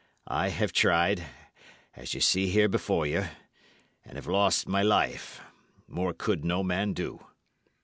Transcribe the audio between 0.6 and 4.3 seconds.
tried, as ye see here before you, and have